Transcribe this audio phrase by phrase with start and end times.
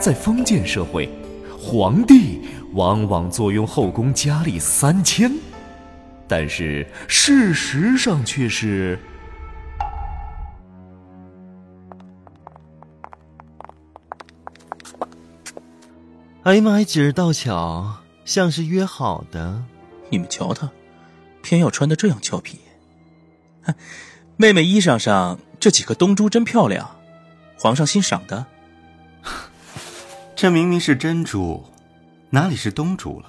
[0.00, 1.08] 在封建社会，
[1.60, 2.40] 皇帝
[2.72, 5.30] 往往坐拥后宫佳丽三千，
[6.28, 8.98] 但是事实上却是……
[16.44, 19.64] 哎呀妈呀，今儿倒巧，像是约好的。
[20.10, 20.70] 你们瞧他，
[21.42, 22.60] 偏要穿的这样俏皮。
[23.62, 23.74] 哼，
[24.36, 26.88] 妹妹衣裳上这几颗东珠真漂亮，
[27.58, 28.46] 皇上欣赏的。
[30.38, 31.64] 这明明是珍珠，
[32.30, 33.26] 哪里是东珠了？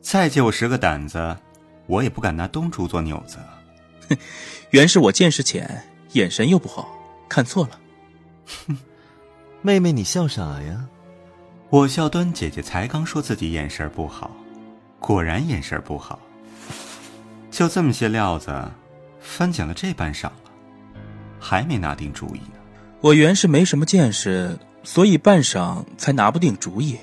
[0.00, 1.36] 再借我十个胆子，
[1.84, 3.36] 我也不敢拿东珠做纽子。
[4.08, 4.16] 哼，
[4.70, 6.88] 原是我见识浅，眼神又不好，
[7.28, 7.78] 看错了。
[8.46, 8.78] 哼，
[9.60, 10.88] 妹妹你笑啥呀？
[11.68, 14.34] 我笑端姐姐才刚说自己眼神不好，
[14.98, 16.18] 果然眼神不好。
[17.50, 18.50] 就这么些料子，
[19.20, 20.50] 翻讲了这般赏了，
[21.38, 22.54] 还没拿定主意呢。
[23.02, 24.58] 我原是没什么见识。
[24.82, 26.96] 所以半晌才拿不定主意，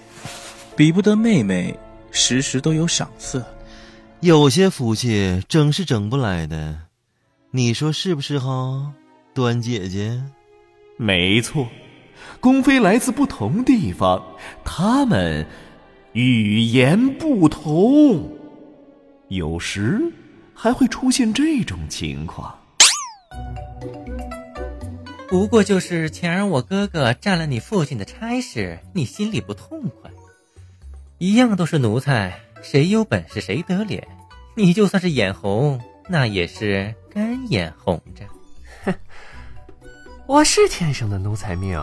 [0.75, 1.77] 比不得妹妹
[2.11, 3.43] 时时都有赏赐。
[4.21, 6.79] 有些福气整是整不来的，
[7.51, 8.91] 你说是不是哈，
[9.33, 10.21] 端姐姐？
[10.97, 11.67] 没错，
[12.39, 14.25] 宫妃来自不同地方，
[14.65, 15.45] 他们
[16.13, 18.27] 语言不同，
[19.27, 20.01] 有时
[20.55, 22.57] 还会出现这种情况。
[25.29, 30.09] 不过就是前儿我哥哥占了你父亲的差事，你心里不痛快。
[31.17, 34.07] 一样都是奴才，谁有本事谁得脸。
[34.55, 38.23] 你就算是眼红，那也是干眼红着。
[38.85, 38.95] 哼，
[40.25, 41.77] 我是天生的奴才命，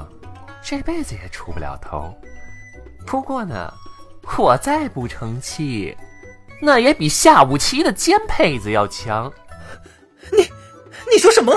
[0.63, 2.15] 这辈子也出不了头。
[3.07, 3.71] 不过呢，
[4.39, 5.95] 我再不成器，
[6.63, 9.31] 那也比下五旗的尖胚子要强。
[10.33, 10.43] 你，
[11.13, 11.55] 你说什么？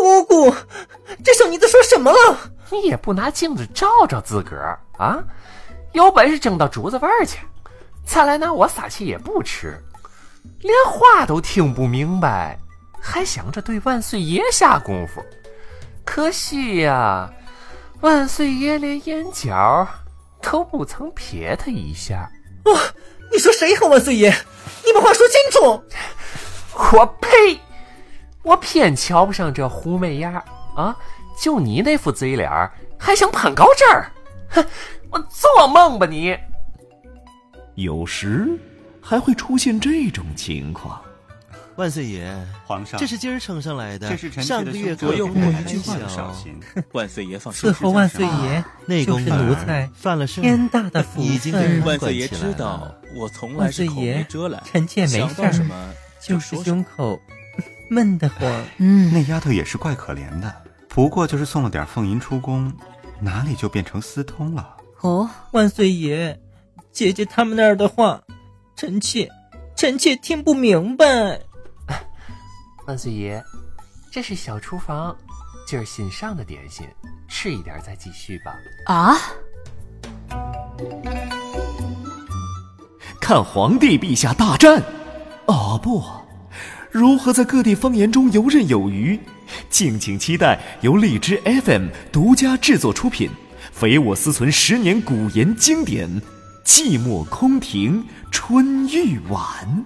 [0.00, 0.54] 姑姑，
[1.24, 2.38] 这小妮子说什么了？
[2.70, 5.22] 你也不拿镜子照照自个儿啊！
[5.92, 7.38] 有本事争到竹子味儿去，
[8.04, 9.82] 再来拿我撒气也不迟。
[10.60, 12.58] 连话都听不明白，
[13.00, 15.22] 还想着对万岁爷下功夫，
[16.04, 17.30] 可惜呀，
[18.00, 19.86] 万岁爷连眼角
[20.40, 22.30] 都不曾瞥他一下。
[22.64, 22.80] 哇！
[23.32, 24.28] 你说谁和万岁爷？
[24.84, 25.84] 你把话说清楚！
[26.96, 27.60] 我呸！
[28.42, 30.34] 我偏瞧不上这狐媚样
[30.74, 30.96] 啊！
[31.40, 32.50] 就你那副嘴脸
[32.98, 34.12] 还想攀高枝儿？
[34.50, 34.66] 哼！
[35.10, 36.36] 我做梦吧你！
[37.74, 38.48] 有时
[39.00, 41.00] 还会出现这种情况。
[41.76, 42.30] 万岁爷，
[42.66, 44.10] 皇上，这是今儿呈上来的。
[44.10, 46.60] 这是上个月左右过一句话的赏心。
[46.92, 47.70] 万岁爷放心。
[47.70, 51.82] 伺候万岁爷，内宫奴才犯了天大的福分。
[51.84, 55.64] 万岁爷知道我从来是口无遮拦，臣妾没事
[56.20, 57.18] 就是胸口。
[57.90, 60.54] 闷得慌，嗯，那丫头也是怪可怜的。
[60.88, 62.72] 不过就是送了点凤银出宫，
[63.18, 64.76] 哪里就变成私通了？
[65.00, 66.38] 哦，万岁爷，
[66.92, 68.22] 姐姐他们那儿的话，
[68.76, 69.28] 臣妾，
[69.76, 71.40] 臣妾听不明白。
[72.86, 73.42] 万岁爷，
[74.12, 75.16] 这是小厨房，
[75.66, 76.86] 今儿新上的点心，
[77.28, 78.54] 吃一点再继续吧。
[78.86, 79.16] 啊！
[83.20, 84.80] 看皇帝陛下大战，
[85.46, 86.19] 哦不。
[86.92, 89.18] 如何在各地方言中游刃有余？
[89.68, 93.30] 敬请期待由荔枝 FM 独家制作出品，
[93.80, 96.08] 唯我思存十年古言经典
[96.64, 99.84] 《寂寞空庭春欲晚》。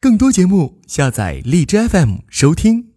[0.00, 2.87] 更多节目，下载荔枝 FM 收听。